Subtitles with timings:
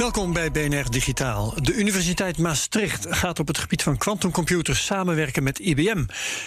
[0.00, 1.54] Welkom bij BNR Digitaal.
[1.62, 6.04] De Universiteit Maastricht gaat op het gebied van quantumcomputers samenwerken met IBM.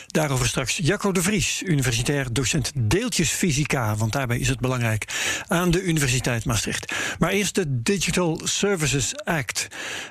[0.08, 5.06] Daarover straks Jacco de Vries, universitair docent deeltjesfysica, want daarbij is het belangrijk,
[5.48, 6.94] aan de Universiteit Maastricht.
[7.20, 9.68] Maar eerst de Digital Services Act.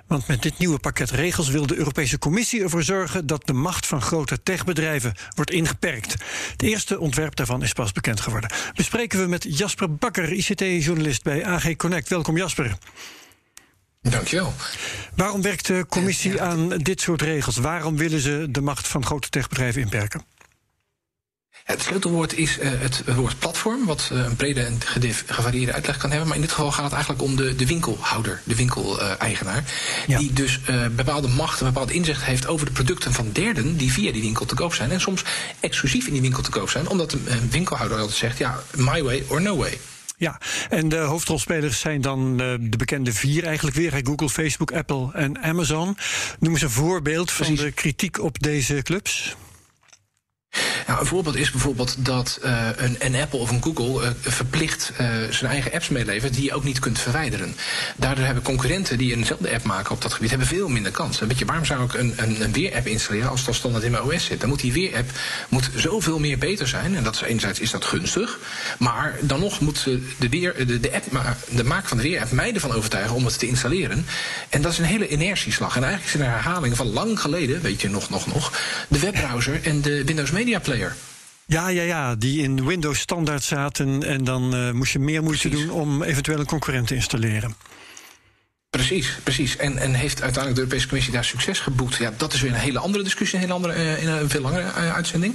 [0.07, 3.87] Want met dit nieuwe pakket regels wil de Europese Commissie ervoor zorgen dat de macht
[3.87, 6.13] van grote techbedrijven wordt ingeperkt.
[6.53, 8.51] Het eerste ontwerp daarvan is pas bekend geworden.
[8.75, 12.09] Bespreken we met Jasper Bakker, ICT-journalist bij AG Connect.
[12.09, 12.77] Welkom Jasper.
[14.03, 14.53] Dankjewel.
[15.17, 17.57] Waarom werkt de commissie aan dit soort regels?
[17.57, 20.25] Waarom willen ze de macht van grote techbedrijven inperken?
[21.65, 24.81] Het sleutelwoord is uh, het woord platform, wat uh, een brede en
[25.27, 26.29] gevarieerde uitleg kan hebben.
[26.29, 29.65] Maar in dit geval gaat het eigenlijk om de, de winkelhouder, de winkeleigenaar.
[30.07, 30.19] Ja.
[30.19, 33.93] Die dus uh, bepaalde macht, een bepaald inzicht heeft over de producten van derden die
[33.93, 34.91] via die winkel te koop zijn.
[34.91, 35.25] En soms
[35.61, 39.25] exclusief in die winkel te koop zijn, omdat een winkelhouder altijd zegt: ja, my way
[39.29, 39.79] or no way.
[40.23, 45.11] Ja, en de hoofdrolspelers zijn dan uh, de bekende vier eigenlijk weer: Google, Facebook, Apple
[45.13, 45.97] en Amazon.
[46.39, 49.37] Noem eens een voorbeeld van de kritiek op deze clubs.
[50.87, 54.93] Nou, een voorbeeld is bijvoorbeeld dat uh, een, een, Apple of een Google uh, verplicht
[55.01, 57.57] uh, zijn eigen apps meelevert die je ook niet kunt verwijderen.
[57.97, 61.21] Daardoor hebben concurrenten die eenzelfde app maken op dat gebied hebben veel minder kans.
[61.21, 63.91] En weet je, waarom zou ik een, een, een weerapp installeren als dat standaard in
[63.91, 64.41] mijn OS zit?
[64.41, 65.11] Dan moet die weerapp
[65.49, 66.97] moet zoveel meer beter zijn.
[66.97, 68.39] En dat is enerzijds is dat gunstig,
[68.79, 69.85] maar dan nog moet
[70.19, 73.39] de, weer, de, de, app, de maak van de weerapp mij ervan overtuigen om het
[73.39, 74.07] te installeren.
[74.49, 75.77] En dat is een hele inertieslag.
[75.77, 78.53] En eigenlijk is het een herhaling van lang geleden, weet je nog, nog, nog,
[78.89, 80.95] de webbrowser en de Windows Media Player.
[81.47, 85.49] Ja, ja, ja, die in Windows standaard zaten en dan uh, moest je meer moeite
[85.49, 85.67] Precies.
[85.67, 87.55] doen om eventueel een concurrent te installeren.
[88.71, 89.57] Precies, precies.
[89.57, 91.97] En, en heeft uiteindelijk de Europese Commissie daar succes geboekt?
[91.97, 94.41] Ja, dat is weer een hele andere discussie, een hele andere, uh, in een veel
[94.41, 95.35] langere uh, uitzending.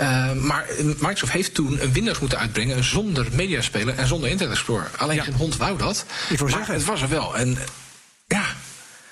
[0.00, 4.90] Uh, maar Microsoft heeft toen een Windows moeten uitbrengen zonder mediaspeler en zonder Internet Explorer.
[4.96, 5.22] Alleen Ja.
[5.22, 6.04] geen hond wou dat.
[6.28, 6.74] Ik maar zeggen.
[6.74, 7.36] het was er wel.
[7.36, 7.58] En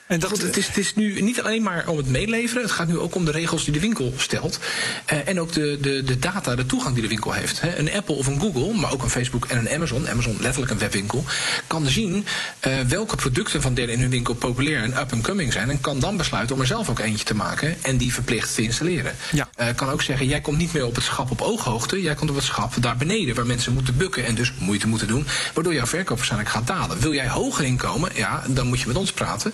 [0.06, 2.62] En dat, Goed, het, is, het is nu niet alleen maar om het meeleveren.
[2.62, 4.58] Het gaat nu ook om de regels die de winkel stelt.
[5.04, 7.62] Eh, en ook de, de, de data, de toegang die de winkel heeft.
[7.76, 10.08] Een Apple of een Google, maar ook een Facebook en een Amazon.
[10.08, 11.24] Amazon letterlijk een webwinkel.
[11.66, 12.26] Kan zien
[12.60, 15.70] eh, welke producten van derden in hun winkel populair en up-and-coming zijn.
[15.70, 17.76] En kan dan besluiten om er zelf ook eentje te maken.
[17.82, 19.14] En die verplicht te installeren.
[19.32, 19.48] Ja.
[19.54, 22.02] Eh, kan ook zeggen, jij komt niet meer op het schap op ooghoogte.
[22.02, 23.34] Jij komt op het schap daar beneden.
[23.34, 25.26] Waar mensen moeten bukken en dus moeite moeten doen.
[25.54, 27.00] Waardoor jouw verkoop waarschijnlijk gaat dalen.
[27.00, 28.10] Wil jij hoger inkomen?
[28.14, 29.52] Ja, dan moet je met ons praten.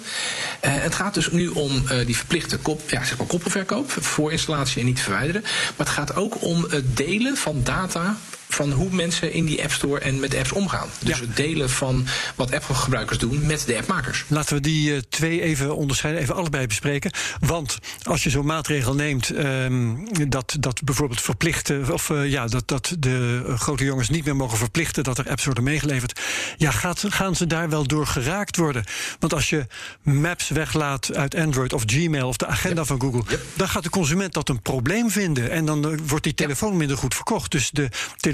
[0.61, 3.91] Eh, het gaat dus nu om eh, die verplichte kop, ja, zeg maar koppelverkoop.
[3.91, 5.43] Voor installatie en niet verwijderen.
[5.43, 8.17] Maar het gaat ook om het delen van data
[8.55, 10.89] van hoe mensen in die App Store en met apps omgaan.
[10.99, 11.25] Dus Ja.
[11.25, 14.25] het delen van wat appgebruikers doen met de appmakers.
[14.29, 17.11] Laten we die eh, twee even onderscheiden, even allebei bespreken.
[17.41, 19.95] Want als je zo'n maatregel neemt, ehm,
[20.29, 24.37] dat, dat bijvoorbeeld verplichten, of eh, ja, dat, dat de eh, grote jongens niet meer
[24.37, 26.21] mogen verplichten dat er apps worden meegeleverd.
[26.57, 28.85] Ja, gaat, gaan ze daar wel door geraakt worden?
[29.19, 29.67] Want als je
[30.03, 34.33] Maps weglaat uit Android of Gmail of de agenda van Google, dan gaat de consument
[34.33, 35.51] dat een probleem vinden.
[35.51, 37.51] En dan wordt die telefoon minder goed verkocht.
[37.51, 37.89] Dus de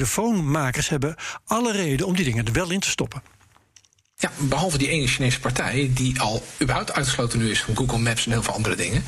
[0.09, 1.15] telefoonmakers hebben
[1.47, 3.23] alle reden om die dingen er wel in te stoppen.
[4.17, 8.27] Ja, behalve die ene Chinese partij die al überhaupt uitgesloten nu is van Google Maps
[8.27, 9.05] en heel veel andere dingen.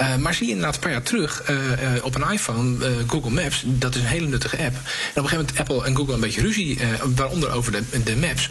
[0.00, 1.56] Uh, maar zie je inderdaad een paar jaar terug uh,
[1.94, 2.76] uh, op een iPhone,
[3.06, 4.74] Google Maps, dat is een hele nuttige app.
[4.74, 6.78] En op een gegeven moment Apple en Google een beetje ruzie,
[7.14, 8.50] waaronder over de, de maps.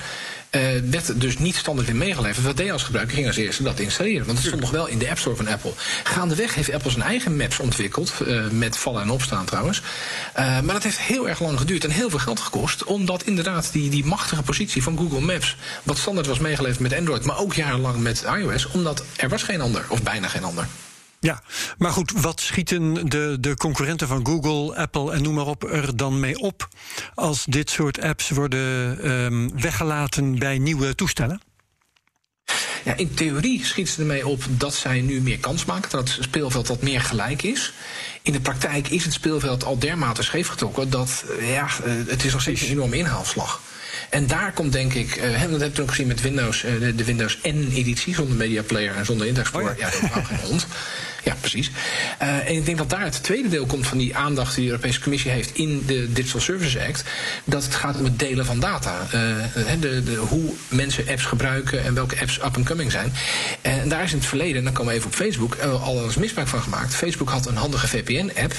[0.55, 2.45] Uh, werd dus niet standaard in meegeleverd.
[2.45, 3.15] Wat deed als gebruiker?
[3.15, 4.25] Ging als eerste dat installeren.
[4.25, 5.73] Want het stond nog wel in de App Store van Apple.
[6.03, 8.13] Gaandeweg heeft Apple zijn eigen maps ontwikkeld.
[8.27, 9.81] Uh, met vallen en opstaan trouwens.
[10.39, 12.83] Uh, maar dat heeft heel erg lang geduurd en heel veel geld gekost.
[12.83, 15.55] Omdat inderdaad die, die machtige positie van Google Maps.
[15.83, 17.25] Wat standaard was meegeleverd met Android.
[17.25, 18.67] Maar ook jarenlang met iOS.
[18.67, 19.85] Omdat er was geen ander.
[19.87, 20.67] Of bijna geen ander.
[21.23, 21.41] Ja,
[21.77, 25.97] maar goed, wat schieten de, de concurrenten van Google, Apple en noem maar op er
[25.97, 26.67] dan mee op
[27.13, 28.59] als dit soort apps worden
[29.11, 31.41] um, weggelaten bij nieuwe toestellen?
[32.83, 36.23] Ja, in theorie schiet ze ermee op dat zij nu meer kans maken, dat het
[36.23, 37.73] speelveld wat meer gelijk is.
[38.21, 41.67] In de praktijk is het speelveld al dermate scheef getrokken dat ja,
[42.07, 43.61] het is nog steeds een enorme inhaalslag.
[44.09, 46.95] En daar komt denk ik, uh, dat heb ik ook gezien met Windows, uh, de,
[46.95, 49.73] de, Windows N-editie, zonder Media Player en zonder Index Oh, ja.
[49.77, 50.67] ja, dat wou geen hond.
[51.23, 51.71] Ja, precies.
[52.21, 54.69] Uh, en ik denk dat daar het tweede deel komt van die aandacht die de
[54.69, 57.03] Europese Commissie heeft in de Digital Services Act.
[57.43, 59.01] Dat het gaat om het delen van data.
[59.01, 59.11] Uh,
[59.79, 63.13] de, de, hoe mensen apps gebruiken en welke apps up and coming zijn.
[63.61, 66.15] En daar is in het verleden, en dan komen we even op Facebook, al eens
[66.15, 66.95] misbruik van gemaakt.
[66.95, 68.53] Facebook had een handige VPN-app.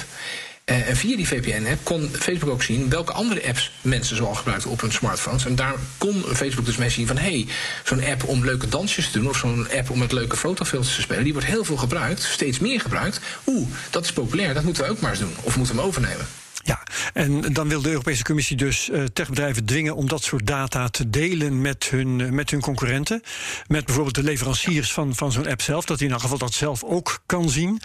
[0.65, 4.69] Uh, en via die VPN-app kon Facebook ook zien welke andere apps mensen zoal gebruikten
[4.69, 5.45] op hun smartphones.
[5.45, 7.47] En daar kon Facebook dus mee zien van hé, hey,
[7.83, 11.01] zo'n app om leuke dansjes te doen of zo'n app om met leuke fotofilters te
[11.01, 13.19] spelen, die wordt heel veel gebruikt, steeds meer gebruikt.
[13.45, 15.35] Oeh, dat is populair, dat moeten we ook maar eens doen.
[15.41, 16.25] Of moeten we hem overnemen.
[16.65, 16.83] Ja,
[17.13, 21.09] en dan wil de Europese Commissie dus uh, techbedrijven dwingen om dat soort data te
[21.09, 23.21] delen met hun, uh, met hun concurrenten.
[23.67, 26.53] Met bijvoorbeeld de leveranciers van, van zo'n app zelf, dat hij in elk geval dat
[26.53, 27.81] zelf ook kan zien.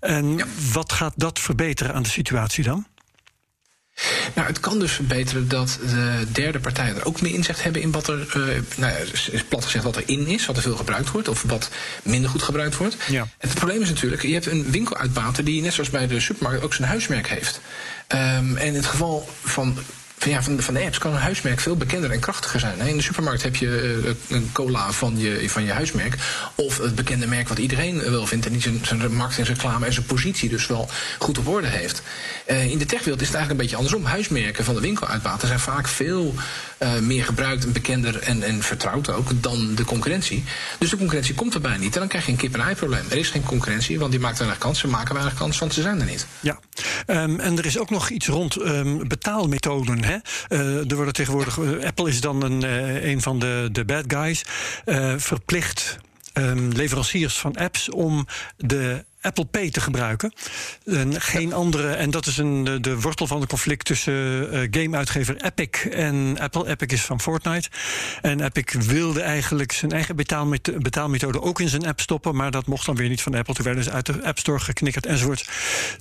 [0.00, 0.46] En ja.
[0.72, 2.86] wat gaat dat verbeteren aan de situatie dan?
[4.34, 7.90] Nou, het kan dus verbeteren dat de derde partijen er ook meer inzicht hebben in
[7.90, 8.44] wat er, uh,
[8.76, 11.70] nou ja, plat gezegd, wat er in is, wat er veel gebruikt wordt, of wat
[12.02, 12.96] minder goed gebruikt wordt.
[13.08, 13.28] Ja.
[13.38, 16.74] Het probleem is natuurlijk, je hebt een winkeluitbater die net zoals bij de supermarkt ook
[16.74, 17.60] zijn huismerk heeft.
[18.08, 19.78] Um, en in het geval van
[20.22, 22.80] van, van, de, apps kan een huismerk veel bekender en krachtiger zijn.
[22.80, 26.16] In de supermarkt heb je uh, een cola van je, van je huismerk.
[26.54, 28.46] Of het bekende merk wat iedereen wel vindt.
[28.46, 30.88] En die zijn, markt en zijn reclame en zijn positie dus wel
[31.18, 32.02] goed op orde heeft.
[32.50, 34.04] Uh, in de techwereld is het eigenlijk een beetje andersom.
[34.04, 36.34] Huismerken van de winkeluitbaten zijn vaak veel
[37.00, 40.44] meer gebruikt en bekender en, en vertrouwd ook dan de concurrentie.
[40.78, 41.94] Dus de concurrentie komt erbij niet.
[41.94, 43.04] En dan krijg je een kip-en-ei probleem.
[43.10, 44.78] Er is geen concurrentie, want die maakt weinig kans.
[44.78, 46.26] Ze maken weinig kans, want ze zijn er niet.
[46.40, 46.58] Ja,
[47.06, 50.04] um, en er is ook nog iets rond um, betaalmethoden.
[50.48, 51.56] Uh, er worden tegenwoordig.
[51.56, 54.44] Uh, Apple is dan een, uh, een van de, de bad guys.
[55.16, 55.98] verplicht
[56.34, 58.26] um, leveranciers van apps om
[58.56, 60.32] de Apple Pay te gebruiken.
[60.84, 61.54] En geen ja.
[61.54, 61.92] andere.
[61.92, 64.14] En dat is een, de, de wortel van het conflict tussen
[64.54, 66.68] uh, gameuitgever Epic en Apple.
[66.68, 67.68] Epic is van Fortnite.
[68.22, 72.36] En Epic wilde eigenlijk zijn eigen betaalmethode, betaalmethode ook in zijn app stoppen.
[72.36, 73.54] Maar dat mocht dan weer niet van Apple.
[73.54, 75.48] Toen werden ze uit de App Store geknikkerd enzovoort.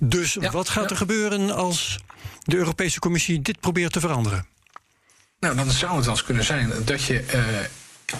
[0.03, 1.99] Dus ja, wat gaat er gebeuren als
[2.43, 4.45] de Europese Commissie dit probeert te veranderen?
[5.39, 7.23] Nou, dan zou het eens kunnen zijn dat je.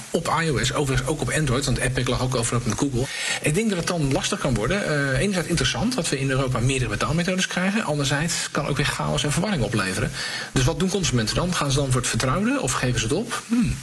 [0.09, 3.05] Op iOS, overigens ook op Android, want Epic lag ook over op met Google.
[3.41, 4.83] Ik denk dat het dan lastig kan worden.
[4.83, 7.83] Uh, enerzijds interessant dat we in Europa meerdere betaalmethodes krijgen.
[7.83, 10.11] Anderzijds kan ook weer chaos en verwarring opleveren.
[10.51, 11.53] Dus wat doen consumenten dan?
[11.53, 13.41] Gaan ze dan voor het vertrouwde of geven ze het op?
[13.47, 13.75] Hmm.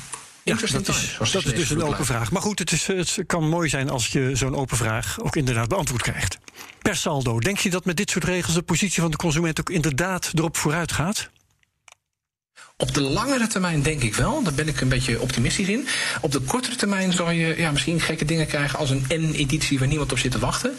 [0.42, 2.30] Ja, dat is, dat is dus een open vraag.
[2.30, 5.68] Maar goed, het, is, het kan mooi zijn als je zo'n open vraag ook inderdaad
[5.68, 6.38] beantwoord krijgt.
[6.82, 9.70] Per saldo, denk je dat met dit soort regels de positie van de consument ook
[9.70, 11.28] inderdaad erop vooruit gaat?
[12.80, 14.42] Op de langere termijn denk ik wel.
[14.42, 15.86] Daar ben ik een beetje optimistisch in.
[16.20, 19.88] Op de kortere termijn zal je ja, misschien gekke dingen krijgen als een N-editie waar
[19.88, 20.74] niemand op zit te wachten.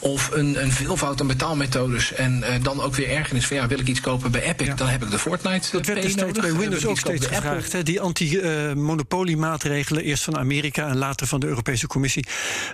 [0.00, 2.12] Of een, een veelvoud aan betaalmethodes.
[2.12, 4.74] En uh, dan ook weer ergernis van ja, wil ik iets kopen bij Epic, ja.
[4.74, 5.68] dan heb ik de Fortnite.
[5.70, 7.72] Dat werd steeds bij Windows ook steeds gevraagd.
[7.72, 7.82] Hè?
[7.82, 12.26] Die anti-monopoliemaatregelen, uh, eerst van Amerika en later van de Europese Commissie.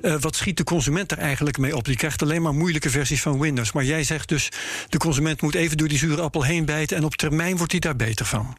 [0.03, 1.85] Uh, wat schiet de consument er eigenlijk mee op?
[1.85, 3.73] Die krijgt alleen maar moeilijke versies van Windows.
[3.73, 4.49] Maar jij zegt dus,
[4.89, 7.81] de consument moet even door die zure appel heen bijten en op termijn wordt hij
[7.81, 8.57] daar beter van.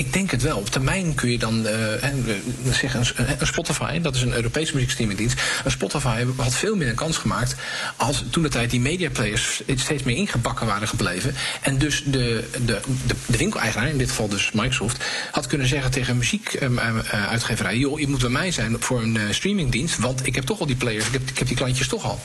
[0.00, 0.58] Ik denk het wel.
[0.58, 5.40] Op termijn kun je dan uh, een, Spotify, dat is een Europese muziekstreamingdienst.
[5.64, 7.54] Een Spotify had veel meer een kans gemaakt
[7.96, 11.34] als toen de tijd die mediaplayers steeds meer ingebakken waren gebleven.
[11.60, 12.80] En dus de, de,
[13.26, 18.08] de, winkeleigenaar, in dit geval dus Microsoft, had kunnen zeggen tegen een muziekuitgeverij: joh, je
[18.08, 21.06] moet bij mij zijn voor een uh, streamingdienst, want ik heb toch al die players,
[21.06, 22.20] ik heb, ik heb die klantjes toch al.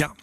[0.00, 0.14] Ja,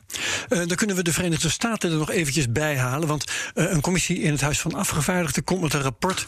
[0.50, 3.08] uh, dan kunnen we de Verenigde Staten er nog eventjes bij halen.
[3.08, 3.24] Want
[3.56, 6.26] uh, een commissie in het Huis van Afgevaardigden komt met een rapport.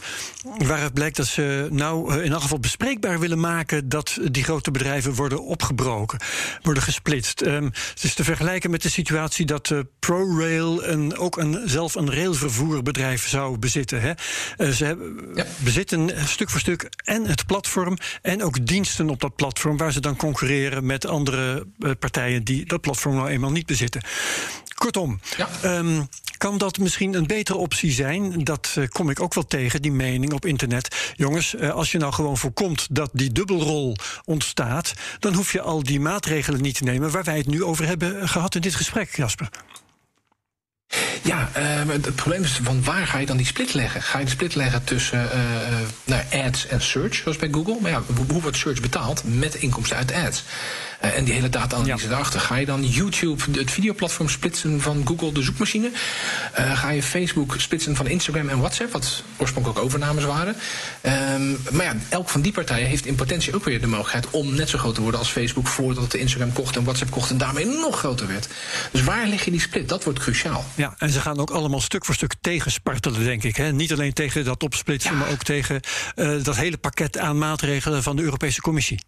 [0.57, 3.89] waaruit blijkt dat ze nou uh, in elk geval bespreekbaar willen maken.
[3.89, 6.19] dat die grote bedrijven worden opgebroken,
[6.61, 7.41] worden gesplitst.
[7.41, 12.13] Um, het is te vergelijken met de situatie dat ProRail een, ook een, zelf een
[12.13, 14.01] railvervoerbedrijf zou bezitten.
[14.01, 14.13] Hè.
[14.71, 15.45] ze hebben, ja.
[15.57, 17.97] bezitten stuk voor stuk en het platform.
[18.21, 19.77] en ook diensten op dat platform.
[19.77, 21.67] waar ze dan concurreren met andere
[21.99, 24.01] partijen die dat platform nou eenmaal niet bezitten.
[24.75, 25.77] Kortom, ja.
[25.77, 28.43] um, kan dat misschien een betere optie zijn?
[28.43, 31.13] Dat uh, kom ik ook wel tegen, die mening op internet.
[31.15, 35.83] Jongens, uh, als je nou gewoon voorkomt dat die dubbelrol ontstaat, dan hoef je al
[35.83, 39.15] die maatregelen niet te nemen waar wij het nu over hebben gehad in dit gesprek,
[39.15, 39.49] Jasper.
[41.23, 44.01] Ja, uh, het probleem is van waar ga je dan die split leggen?
[44.01, 47.77] Ga je de split leggen tussen uh, nou, ads en search, zoals bij Google?
[47.81, 49.23] Maar ja, hoe wordt search betaald?
[49.23, 50.43] Met inkomsten uit ads.
[51.03, 52.09] Uh, en die hele data-analyse ja.
[52.09, 52.39] daarachter.
[52.39, 55.91] Ga je dan YouTube, het videoplatform splitsen van Google, de zoekmachine?
[56.59, 60.55] Uh, ga je Facebook splitsen van Instagram en WhatsApp, wat oorspronkelijk ook overnames waren?
[61.33, 64.55] Um, maar ja, elk van die partijen heeft in potentie ook weer de mogelijkheid om
[64.55, 67.37] net zo groot te worden als Facebook voordat het Instagram kocht en WhatsApp kocht en
[67.37, 68.47] daarmee nog groter werd.
[68.91, 69.89] Dus waar leg je die split?
[69.89, 70.65] Dat wordt cruciaal.
[70.75, 73.55] Ja, en ze gaan ook allemaal stuk voor stuk tegenspartelen, denk ik.
[73.55, 73.71] Hè?
[73.71, 75.17] Niet alleen tegen dat opsplitsen, ja.
[75.17, 75.79] maar ook tegen
[76.15, 78.99] uh, dat hele pakket aan maatregelen van de Europese Commissie.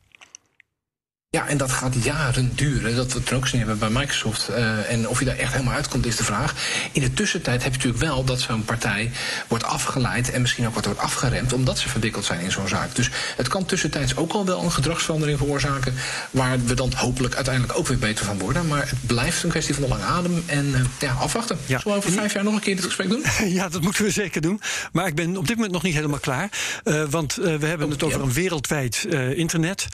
[1.37, 2.95] Ja, en dat gaat jaren duren.
[2.95, 4.49] Dat we het er ook zien hebben bij Microsoft.
[4.49, 6.53] Uh, en of je daar echt helemaal uitkomt, is de vraag.
[6.91, 9.11] In de tussentijd heb je natuurlijk wel dat zo'n partij
[9.47, 12.95] wordt afgeleid en misschien ook wat wordt afgeremd, omdat ze verwikkeld zijn in zo'n zaak.
[12.95, 15.93] Dus het kan tussentijds ook al wel een gedragsverandering veroorzaken,
[16.31, 18.67] waar we dan hopelijk uiteindelijk ook weer beter van worden.
[18.67, 21.57] Maar het blijft een kwestie van de lange adem en uh, ja, afwachten.
[21.65, 21.79] Ja.
[21.79, 23.23] Zullen we over vijf jaar nog een keer dit gesprek doen?
[23.61, 24.61] Ja, dat moeten we zeker doen.
[24.91, 26.49] Maar ik ben op dit moment nog niet helemaal klaar.
[26.83, 29.87] Uh, want we hebben oh, het over een wereldwijd internet.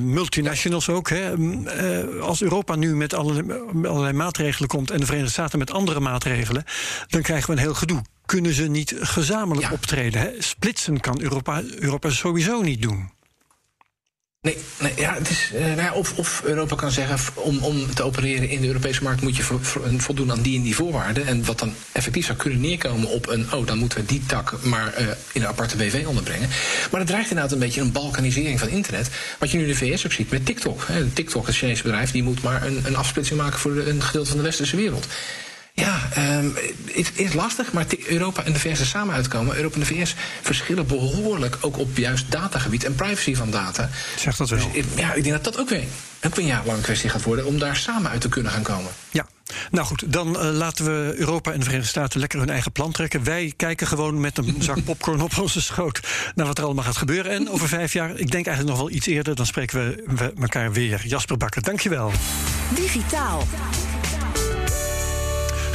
[0.00, 1.08] multi multinationals ook.
[1.08, 1.36] Hè.
[1.36, 6.00] Uh, als Europa nu met allerlei, allerlei maatregelen komt en de Verenigde Staten met andere
[6.00, 6.64] maatregelen,
[7.08, 8.02] dan krijgen we een heel gedoe.
[8.26, 9.72] Kunnen ze niet gezamenlijk ja.
[9.72, 10.20] optreden?
[10.20, 10.30] Hè?
[10.38, 13.10] Splitsen kan Europa, Europa sowieso niet doen.
[14.46, 18.48] Nee, ja, het is, uh, nou of, of Europa kan zeggen, om, om te opereren
[18.48, 21.26] in de Europese markt moet je vo, vo, voldoen aan die en die voorwaarden.
[21.26, 24.62] En wat dan effectief zou kunnen neerkomen op een, oh, dan moeten we die tak
[24.62, 26.48] maar uh, in een aparte BV onderbrengen.
[26.90, 29.08] Maar het dreigt inderdaad een beetje een balkanisering van internet.
[29.38, 30.84] Wat je nu in de VS ook ziet met TikTok.
[30.86, 31.06] Hè.
[31.06, 34.36] TikTok, het Chinese bedrijf, die moet maar een, een afsplitsing maken voor een gedeelte van
[34.36, 35.06] de westerse wereld.
[35.76, 36.54] Ja, um,
[36.92, 39.56] het is lastig, maar Europa en de VS er samen uitkomen.
[39.56, 43.90] Europa en de VS verschillen behoorlijk ook op juist datagebied en privacy van data.
[44.18, 44.58] Zeg dat wel.
[44.72, 45.84] Dus, ja, ik denk dat dat ook weer,
[46.22, 48.90] ook weer een jaarlang kwestie gaat worden om daar samen uit te kunnen gaan komen.
[49.10, 49.26] Ja,
[49.70, 52.92] nou goed, dan uh, laten we Europa en de Verenigde Staten lekker hun eigen plan
[52.92, 53.24] trekken.
[53.24, 56.00] Wij kijken gewoon met een zak popcorn op onze schoot
[56.34, 57.32] naar wat er allemaal gaat gebeuren.
[57.32, 60.32] En over vijf jaar, ik denk eigenlijk nog wel iets eerder, dan spreken we, we
[60.40, 61.06] elkaar weer.
[61.06, 62.12] Jasper Bakker, dankjewel.
[62.74, 63.46] Digitaal.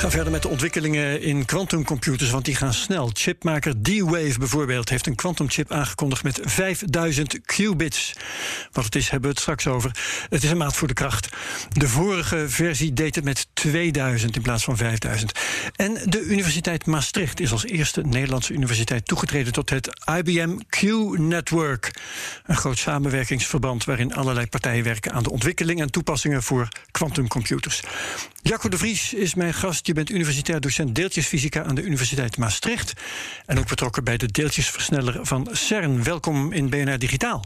[0.02, 3.10] Gaan verder met de ontwikkelingen in quantumcomputers, want die gaan snel.
[3.14, 8.14] Chipmaker D-Wave bijvoorbeeld heeft een quantumchip aangekondigd met 5000 qubits.
[8.72, 9.92] Wat het is, hebben we het straks over.
[10.30, 11.30] Het is een maat voor de kracht.
[11.70, 15.32] De vorige versie deed het met 2000 in plaats van 5000.
[15.76, 21.92] En de Universiteit Maastricht is als eerste Nederlandse universiteit toegetreden tot het IBM Q-network.
[22.46, 27.82] Een groot samenwerkingsverband waarin allerlei partijen werken aan de ontwikkeling en toepassingen voor quantumcomputers.
[28.42, 29.88] Jacco de Vries is mijn gast.
[29.88, 32.94] Je bent universitair docent deeltjesfysica aan de Universiteit Maastricht.
[33.46, 36.04] En ook betrokken bij de deeltjesversneller van CERN.
[36.04, 37.46] Welkom in BNR Digitaal.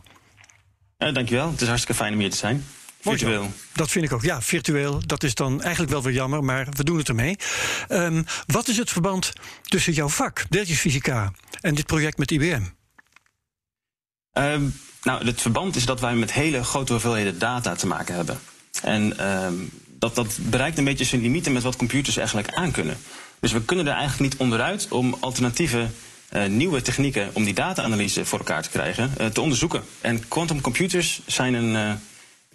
[0.98, 1.52] Dankjewel.
[1.52, 2.64] Het is hartstikke fijn om hier te zijn.
[3.12, 3.52] Virtueel.
[3.74, 4.22] Dat vind ik ook.
[4.22, 5.02] Ja, virtueel.
[5.06, 7.38] Dat is dan eigenlijk wel weer jammer, maar we doen het ermee.
[7.90, 11.32] Um, wat is het verband tussen jouw vak, deeltjesfysica,
[11.62, 12.62] en dit project met IBM?
[14.34, 18.40] Um, nou, het verband is dat wij met hele grote hoeveelheden data te maken hebben.
[18.82, 22.98] En um, dat, dat bereikt een beetje zijn limieten met wat computers eigenlijk aankunnen.
[23.40, 25.88] Dus we kunnen er eigenlijk niet onderuit om alternatieve
[26.34, 29.84] uh, nieuwe technieken om die data-analyse voor elkaar te krijgen, uh, te onderzoeken.
[30.02, 31.94] En quantum computers zijn een uh,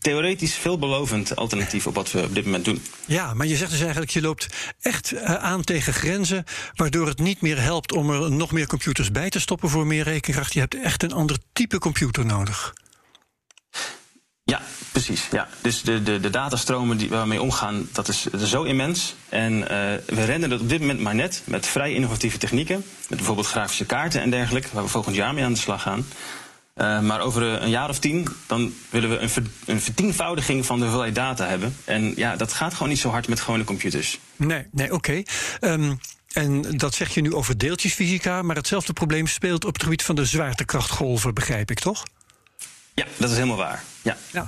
[0.01, 2.83] theoretisch veelbelovend alternatief op wat we op dit moment doen.
[3.05, 4.47] Ja, maar je zegt dus eigenlijk, je loopt
[4.81, 9.31] echt aan tegen grenzen, waardoor het niet meer helpt om er nog meer computers bij
[9.31, 10.53] te stoppen voor meer rekenkracht.
[10.53, 12.73] Je hebt echt een ander type computer nodig.
[14.45, 15.29] Ja, precies.
[15.31, 15.49] Ja.
[15.61, 18.63] Dus de, de, de datastromen die, waar we mee omgaan, dat is, dat is zo
[18.63, 19.15] immens.
[19.29, 19.67] En uh,
[20.07, 22.85] we rennen dat op dit moment maar net met vrij innovatieve technieken.
[23.09, 26.07] Met bijvoorbeeld grafische kaarten en dergelijke, waar we volgend jaar mee aan de slag gaan.
[26.81, 30.77] Uh, maar over een jaar of tien, dan willen we een, ver, een vertienvoudiging van
[30.77, 31.77] de hoeveelheid data hebben.
[31.85, 34.19] En ja, dat gaat gewoon niet zo hard met gewone computers.
[34.37, 35.23] Nee, nee oké.
[35.61, 35.99] Um,
[36.33, 40.15] en dat zeg je nu over deeltjesfysica, maar hetzelfde probleem speelt op het gebied van
[40.15, 42.03] de zwaartekrachtgolven, begrijp ik toch?
[42.95, 43.85] Ja, dat is helemaal waar.
[44.03, 44.17] Ja.
[44.33, 44.41] ja.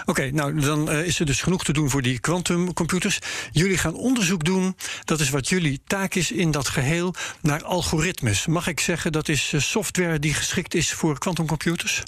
[0.00, 3.18] Oké, okay, nou dan uh, is er dus genoeg te doen voor die quantumcomputers.
[3.52, 4.76] Jullie gaan onderzoek doen.
[5.04, 8.46] Dat is wat jullie taak is in dat geheel naar algoritmes.
[8.46, 12.02] Mag ik zeggen dat is uh, software die geschikt is voor quantumcomputers?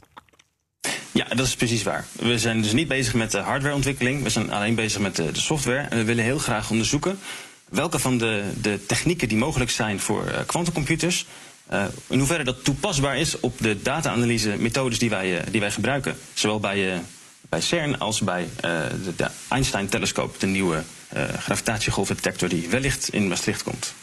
[1.13, 2.07] Ja, dat is precies waar.
[2.13, 4.23] We zijn dus niet bezig met de hardwareontwikkeling.
[4.23, 5.81] We zijn alleen bezig met de, de software.
[5.81, 7.19] En we willen heel graag onderzoeken
[7.69, 11.52] welke van de, de technieken die mogelijk zijn voor quantumcomputers uh,
[12.07, 16.17] in hoeverre dat toepasbaar is op de data-analyse methodes die wij, uh, die wij gebruiken.
[16.35, 16.99] Zowel bij, uh,
[17.41, 20.83] bij CERN als bij de, de Einstein-telescoop, de nieuwe
[21.39, 23.95] gravitatiegolfdetector die wellicht in Maastricht komt.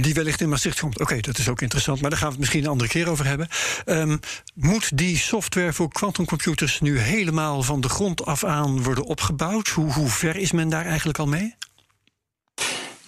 [0.00, 1.00] Die wellicht in Maastricht komt.
[1.00, 3.26] Oké, dat is ook interessant, maar daar gaan we het misschien een andere keer over
[3.26, 3.48] hebben.
[3.86, 4.20] Um,
[4.54, 9.68] moet die software voor quantumcomputers nu helemaal van de grond af aan worden opgebouwd?
[9.68, 11.54] Hoe, hoe ver is men daar eigenlijk al mee?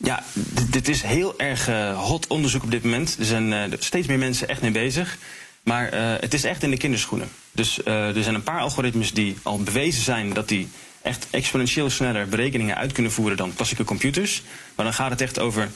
[0.05, 0.25] Ja,
[0.71, 3.17] dit is heel erg uh, hot onderzoek op dit moment.
[3.19, 5.19] Er zijn uh, steeds meer mensen echt mee bezig.
[5.63, 7.29] Maar het is echt in de kinderschoenen.
[7.53, 10.69] Dus er zijn een paar algoritmes die al bewezen zijn dat die
[11.03, 14.43] echt exponentieel sneller berekeningen uit kunnen voeren dan klassieke computers.
[14.75, 15.71] Maar dan gaat het echt over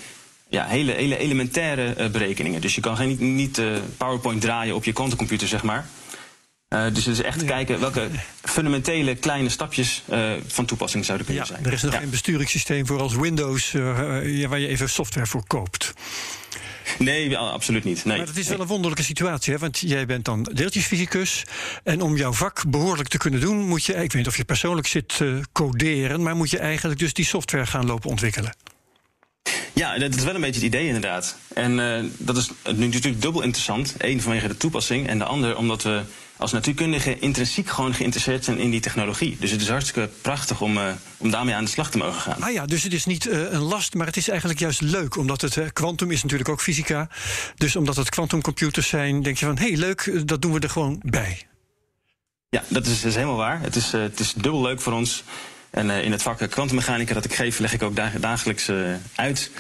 [0.49, 2.61] ja, hele, hele elementaire berekeningen.
[2.61, 3.61] Dus je kan geen, niet,
[3.97, 5.87] PowerPoint draaien op je quantumcomputer, zeg maar.
[6.75, 8.09] Uh, dus het is echt kijken welke
[8.43, 11.67] fundamentele kleine stapjes uh, van toepassing zouden kunnen ja, zijn.
[11.67, 11.99] Er is nog ja.
[11.99, 15.93] geen besturingssysteem voor als Windows uh, waar je even software voor koopt.
[16.99, 18.05] Nee, absoluut niet.
[18.05, 18.19] Nee.
[18.19, 19.59] Maar het is wel een wonderlijke situatie, hè?
[19.59, 21.45] want jij bent dan deeltjesfysicus.
[21.85, 24.45] En om jouw vak behoorlijk te kunnen doen, moet je, ik weet niet of je
[24.45, 25.21] persoonlijk zit
[25.53, 28.57] coderen, maar moet je eigenlijk dus die software gaan lopen ontwikkelen.
[29.73, 31.37] Ja, dat is wel een beetje het idee inderdaad.
[31.55, 33.95] En uh, dat is nu natuurlijk dubbel interessant.
[33.99, 36.03] Eén vanwege de toepassing en de ander omdat we
[36.45, 39.37] als natuurkundige intrinsiek gewoon geïnteresseerd zijn in die technologie.
[39.41, 42.43] Dus het is hartstikke prachtig om, uh, om daarmee aan de slag te mogen gaan.
[42.43, 45.17] Ah ja, dus het is niet uh, een last, maar het is eigenlijk juist leuk.
[45.17, 47.09] Omdat het kwantum is natuurlijk ook fysica.
[47.55, 50.71] Dus omdat het kwantumcomputers zijn, denk je van hé, hey, leuk, dat doen we er
[50.71, 51.39] gewoon bij.
[52.49, 53.61] Ja, dat is, is helemaal waar.
[53.61, 55.25] Het is, het is dubbel leuk voor ons.
[55.71, 58.71] En in het vak kwantummechanica dat ik geef, leg ik ook dagelijks
[59.15, 59.51] uit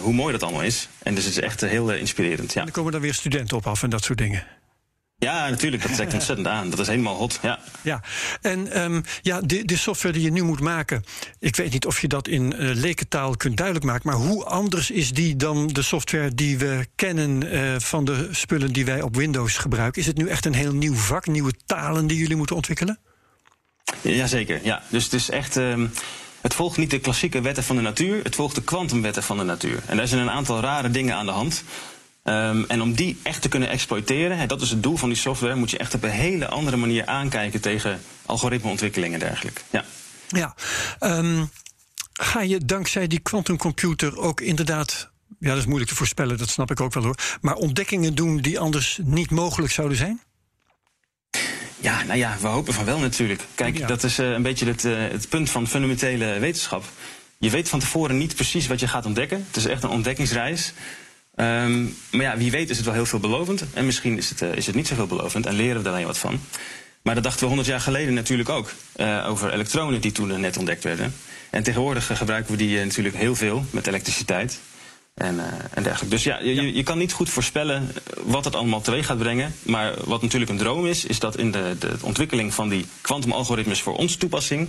[0.00, 0.88] hoe mooi dat allemaal is.
[1.02, 2.52] En dus het is echt heel inspirerend.
[2.52, 2.60] Ja.
[2.60, 4.46] En er komen dan weer studenten op af en dat soort dingen.
[5.22, 5.82] Ja, natuurlijk.
[5.82, 6.70] Dat trekt ontzettend aan.
[6.70, 7.38] Dat is helemaal hot.
[7.42, 8.00] Ja, ja.
[8.40, 11.04] en um, ja, de, de, software die je nu moet maken.
[11.38, 14.10] Ik weet niet of je dat in uh, lekentaal kunt duidelijk maken.
[14.10, 18.72] Maar hoe anders is die dan de software die we kennen uh, van de spullen
[18.72, 20.00] die wij op Windows gebruiken?
[20.00, 22.98] Is het nu echt een heel nieuw vak, nieuwe talen die jullie moeten ontwikkelen?
[24.00, 24.82] Jazeker, ja.
[24.88, 25.56] Dus het is echt.
[25.56, 25.92] Um,
[26.40, 29.44] het volgt niet de klassieke wetten van de natuur, het volgt de kwantumwetten van de
[29.44, 29.82] natuur.
[29.86, 31.64] En daar zijn een aantal rare dingen aan de hand.
[32.24, 35.18] Um, en om die echt te kunnen exploiteren, hè, dat is het doel van die
[35.18, 39.60] software, moet je echt op een hele andere manier aankijken tegen algoritmeontwikkeling en dergelijke.
[39.70, 39.84] Ja.
[40.28, 40.54] ja
[41.00, 41.50] um,
[42.12, 45.10] ga je dankzij die quantumcomputer ook inderdaad.
[45.38, 47.18] Ja, dat is moeilijk te voorspellen, dat snap ik ook wel hoor.
[47.40, 50.20] Maar ontdekkingen doen die anders niet mogelijk zouden zijn?
[51.80, 53.42] Ja, nou ja, we hopen van wel natuurlijk.
[53.54, 53.86] Kijk, ja.
[53.86, 56.84] dat is uh, een beetje het, uh, het punt van fundamentele wetenschap.
[57.38, 59.44] Je weet van tevoren niet precies wat je gaat ontdekken.
[59.46, 60.72] Het is echt een ontdekkingsreis.
[61.36, 63.64] Um, maar ja, wie weet is het wel heel veelbelovend.
[63.74, 66.06] En misschien is het, uh, is het niet zo veelbelovend en leren we daar alleen
[66.06, 66.40] wat van.
[67.02, 68.72] Maar dat dachten we 100 jaar geleden natuurlijk ook.
[68.96, 71.14] Uh, over elektronen die toen net ontdekt werden.
[71.50, 74.60] En tegenwoordig uh, gebruiken we die natuurlijk heel veel met elektriciteit.
[75.14, 76.14] En, en dergelijke.
[76.14, 76.62] Dus ja, je, ja.
[76.62, 79.54] je kan niet goed voorspellen wat het allemaal teweeg gaat brengen.
[79.62, 83.82] Maar wat natuurlijk een droom is, is dat in de, de ontwikkeling van die kwantumalgoritmes
[83.82, 84.68] voor onze toepassing.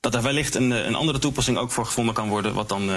[0.00, 2.90] dat daar wellicht een, een andere toepassing ook voor gevonden kan worden, wat dan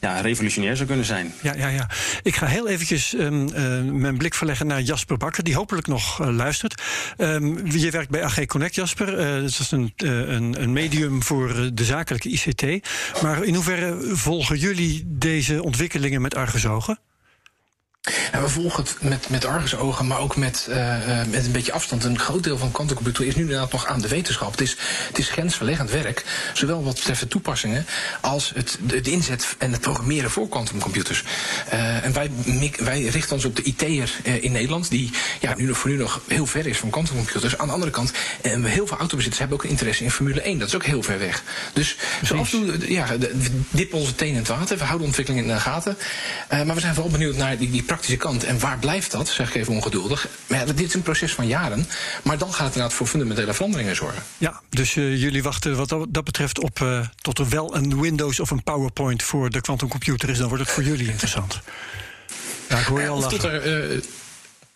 [0.00, 1.32] ja, revolutionair zou kunnen zijn.
[1.42, 1.88] Ja, ja, ja.
[2.22, 6.20] Ik ga heel eventjes um, uh, mijn blik verleggen naar Jasper Bakker, die hopelijk nog
[6.20, 6.82] uh, luistert.
[7.18, 9.18] Um, je werkt bij AG Connect, Jasper.
[9.18, 12.88] Uh, dat is een, een, een, medium voor de zakelijke ICT.
[13.22, 16.98] Maar in hoeverre volgen jullie deze ontwikkelingen met argusogen?
[18.32, 20.96] Nou, we volgen het met, met argusogen, maar ook met, uh,
[21.30, 22.04] met een beetje afstand.
[22.04, 24.50] Een groot deel van kwantumcomputer is nu inderdaad nog aan de wetenschap.
[24.50, 24.76] Het is,
[25.08, 27.86] het is grensverleggend werk, zowel wat betreft de toepassingen
[28.20, 31.24] als het, de inzet en het programmeren voor kwantumcomputers.
[31.72, 32.30] Uh, en wij,
[32.78, 36.46] wij richten ons op de IT'er in Nederland, die ja, nu voor nu nog heel
[36.46, 37.58] ver is van kwantumcomputers.
[37.58, 40.58] Aan de andere kant, uh, heel veel autobezitters hebben ook interesse in Formule 1.
[40.58, 41.42] Dat is ook heel ver weg.
[41.72, 43.06] Dus zoals we ja,
[43.70, 45.96] dippen onze tenen in het water, we houden ontwikkelingen in de gaten.
[46.48, 48.44] maar we zijn vooral benieuwd naar die, die praktische kant.
[48.44, 50.28] En waar blijft dat, zeg ik even ongeduldig.
[50.46, 51.86] Maar dit is een proces van jaren.
[52.22, 54.22] Maar dan gaat het inderdaad voor fundamentele veranderingen zorgen.
[54.38, 58.40] Ja, dus uh, jullie wachten wat dat betreft op uh, tot er wel een Windows
[58.40, 60.38] of een PowerPoint voor de quantumcomputer is.
[60.38, 61.60] Dan wordt het voor jullie interessant.
[62.68, 63.38] Ja, ik hoor je al lachen.
[63.38, 64.02] Tot er, uh,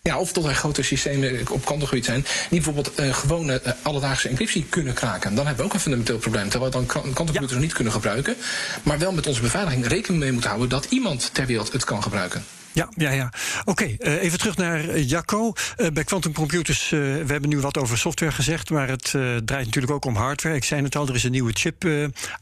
[0.02, 2.22] ja, of tot er grote systemen op kwantumgebied zijn...
[2.22, 5.35] die bijvoorbeeld uh, gewone uh, alledaagse encryptie kunnen kraken.
[5.35, 6.48] Dan hebben we ook een fundamenteel probleem.
[6.48, 7.59] Terwijl we dan kwantumcomputers ja.
[7.59, 8.37] niet kunnen gebruiken.
[8.83, 10.68] Maar wel met onze beveiliging rekening mee moeten houden...
[10.68, 12.44] dat iemand ter wereld het kan gebruiken.
[12.72, 13.33] Ja, ja, ja.
[13.64, 15.52] Oké, uh, even terug naar Jacco.
[15.76, 19.11] Uh, bij Quantum Computers, we hebben nu wat over software gezegd, maar het
[19.44, 20.56] draait natuurlijk ook om hardware.
[20.56, 21.88] Ik zei het al, er is een nieuwe chip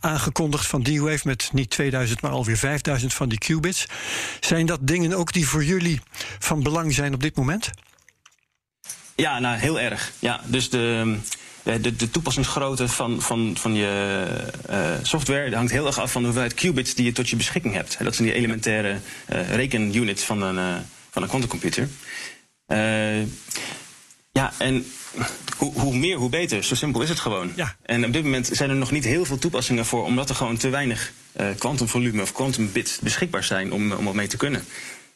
[0.01, 3.87] aangekondigd van D-Wave met niet 2000, maar alweer 5000 van die qubits.
[4.41, 6.01] Zijn dat dingen ook die voor jullie
[6.39, 7.71] van belang zijn op dit moment?
[9.15, 10.13] Ja, nou heel erg.
[10.19, 11.17] Ja, dus de.
[11.63, 14.27] De, de, toepassingsgrootte van, van, van je
[15.03, 17.97] software hangt heel erg af van de hoeveelheid qubits die je tot je beschikking hebt.
[18.03, 18.99] Dat zijn die elementaire
[19.33, 20.77] uh, rekenunits van een, uh,
[21.11, 21.89] van een quantumcomputer.
[24.33, 24.87] ja, en
[25.57, 26.65] hoe, hoe, meer, hoe beter.
[26.65, 27.53] Zo simpel is het gewoon.
[27.57, 27.77] Ja.
[27.83, 30.57] En op dit moment zijn er nog niet heel veel toepassingen voor, omdat er gewoon
[30.57, 31.13] te weinig
[31.59, 34.65] kwantumvolume of quantumbits beschikbaar zijn om, om wat mee te kunnen.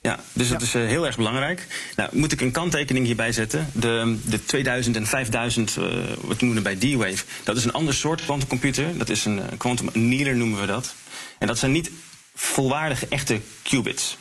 [0.03, 0.67] Ja, dus dat ja.
[0.67, 1.67] is uh, heel erg belangrijk.
[1.97, 3.71] Nou, moet ik een kanttekening hierbij zetten.
[3.73, 5.85] De, de 2000 en 5000, uh,
[6.21, 8.99] wat we noemen bij D-Wave, dat is een ander soort quantumcomputer.
[8.99, 10.95] Dat is een quantum annealer noemen we dat.
[11.39, 11.91] En dat zijn niet
[12.35, 14.17] volwaardige echte qubits.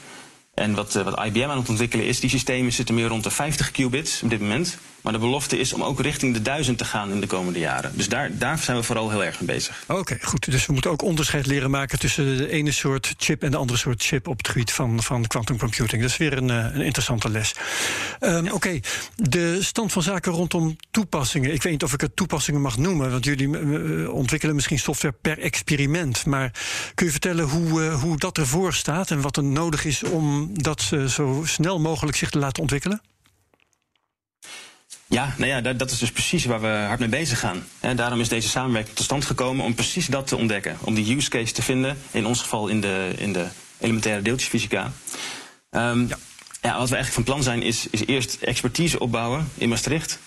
[0.54, 3.72] En wat, wat IBM aan het ontwikkelen is, die systemen zitten meer rond de 50
[3.72, 4.78] qubits op dit moment.
[5.02, 7.92] Maar de belofte is om ook richting de duizend te gaan in de komende jaren.
[7.96, 9.84] Dus daar, daar zijn we vooral heel erg mee bezig.
[9.88, 10.52] Oké, goed.
[10.52, 13.80] Dus we moeten ook onderscheid leren maken tussen de ene soort chip en de andere
[13.80, 16.02] soort chip op het gebied van, van quantum computing.
[16.02, 17.56] Dat is weer een, eh, een interessante les.
[18.20, 18.80] Um, Oké,
[19.16, 21.54] de stand van zaken rondom toepassingen.
[21.54, 25.16] Ik weet niet of ik het toepassingen mag noemen, want jullie uh, ontwikkelen misschien software
[25.22, 26.26] per experiment.
[26.26, 26.52] Maar
[26.94, 30.50] kun je vertellen hoe, uh, hoe dat ervoor staat en wat er nodig is om
[30.54, 33.02] dat zo snel mogelijk zich te laten ontwikkelen?
[35.12, 37.64] Ja, nou ja, dat, dat, is dus precies waar we hard mee bezig gaan.
[37.80, 40.78] En daarom is deze samenwerking tot stand gekomen om precies dat te ontdekken.
[40.82, 43.46] Om die use case te vinden, in ons geval in de, in de
[43.80, 44.92] elementaire deeltjesfysica.
[45.72, 46.18] Um, ja.
[46.62, 46.78] ja.
[46.78, 50.20] wat we eigenlijk van plan zijn, is, is eerst expertise opbouwen in Maastricht.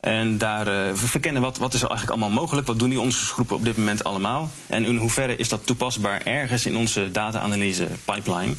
[0.00, 2.66] En daar uh, we verkennen wat, wat is er eigenlijk allemaal mogelijk.
[2.66, 4.50] Wat doen die onderzoeksgroepen op dit moment allemaal?
[4.66, 8.54] En in hoeverre is dat toepasbaar ergens in onze data-analyse pipeline?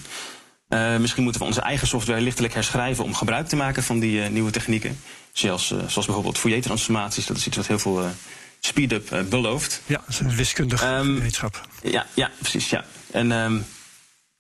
[0.69, 4.21] Uh, misschien moeten we onze eigen software lichtelijk herschrijven om gebruik te maken van die
[4.21, 4.99] uh, nieuwe technieken.
[5.31, 7.25] Zoals, uh, zoals bijvoorbeeld Fourier-transformaties.
[7.25, 8.09] Dat is iets wat heel veel
[8.59, 9.81] speed-up belooft.
[9.85, 11.67] Ja, dat is een wiskundige um, wetenschap.
[11.83, 12.69] Ja, ja, precies.
[12.69, 12.85] Ja.
[13.11, 13.65] En um,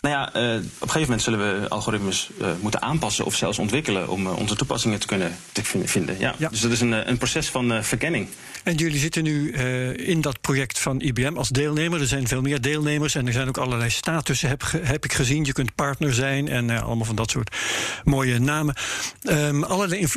[0.01, 3.59] nou ja, uh, op een gegeven moment zullen we algoritmes uh, moeten aanpassen of zelfs
[3.59, 6.19] ontwikkelen om uh, onze toepassingen te kunnen te vinden.
[6.19, 6.35] Ja.
[6.37, 6.49] ja.
[6.49, 8.27] Dus dat is een, een proces van verkenning.
[8.63, 9.51] En jullie zitten nu
[9.93, 12.01] in dat project van IBM als deelnemer.
[12.01, 15.45] Er zijn veel meer deelnemers en er zijn ook allerlei statussen, heb, heb ik gezien.
[15.45, 17.55] Je kunt partner zijn en allemaal van dat soort
[18.03, 18.75] mooie namen.
[19.23, 20.07] Um, allerlei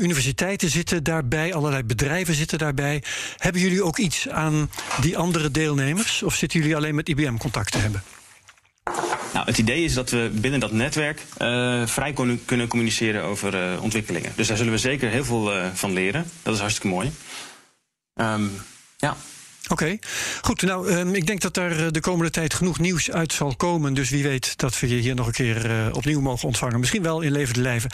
[0.00, 3.02] universiteiten zitten daarbij, allerlei bedrijven zitten daarbij.
[3.36, 6.22] Hebben jullie ook iets aan die andere deelnemers?
[6.22, 8.02] Of zitten jullie alleen met IBM contact te hebben?
[9.50, 12.12] Het idee is dat we binnen dat netwerk uh, vrij
[12.44, 14.32] kunnen communiceren over uh, ontwikkelingen.
[14.36, 16.24] Dus daar zullen we zeker heel veel uh, van leren.
[16.42, 17.12] Dat is hartstikke mooi.
[18.14, 18.50] Um,
[18.96, 19.16] ja.
[19.70, 19.98] Oké,
[20.40, 20.62] goed.
[20.62, 23.94] Nou, um, ik denk dat er de komende tijd genoeg nieuws uit zal komen.
[23.94, 26.80] Dus wie weet dat we je hier nog een keer uh, opnieuw mogen ontvangen.
[26.80, 27.90] Misschien wel in levende lijven.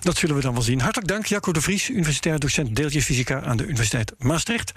[0.00, 0.80] Dat zullen we dan wel zien.
[0.80, 4.72] Hartelijk dank, Jacco de Vries, universitair docent deeltjesfysica aan de Universiteit Maastricht.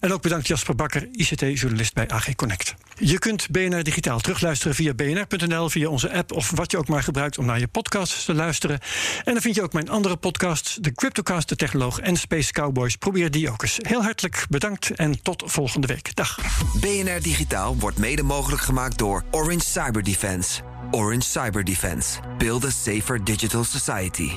[0.00, 2.74] En ook bedankt Jasper Bakker, ICT-journalist bij AG Connect.
[2.98, 7.02] Je kunt BNR Digitaal terugluisteren via bnr.nl, via onze app of wat je ook maar
[7.02, 8.78] gebruikt om naar je podcasts te luisteren.
[9.24, 12.96] En dan vind je ook mijn andere podcasts, de Cryptocast, de Technoloog en Space Cowboys.
[12.96, 13.78] Probeer die ook eens.
[13.82, 16.14] Heel hartelijk bedankt en tot volgende week.
[16.14, 16.38] Dag.
[16.80, 20.60] BNR Digitaal wordt mede mogelijk gemaakt door Orange Cyber Defense.
[20.90, 22.18] Orange Cyber Defense.
[22.38, 24.30] Build a safer digital society.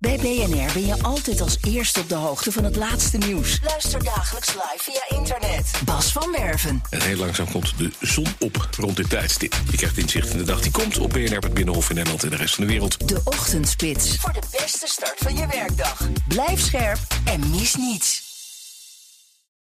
[0.00, 3.58] Bij BNR ben je altijd als eerste op de hoogte van het laatste nieuws.
[3.62, 5.70] Luister dagelijks live via internet.
[5.84, 6.82] Bas van Werven.
[6.90, 9.60] En heel langzaam komt de zon op rond dit tijdstip.
[9.70, 12.30] Je krijgt inzicht in de dag die komt op BNR, het Binnenhof in Nederland en
[12.30, 13.08] de rest van de wereld.
[13.08, 14.16] De Ochtendspits.
[14.16, 16.08] Voor de beste start van je werkdag.
[16.28, 18.27] Blijf scherp en mis niets.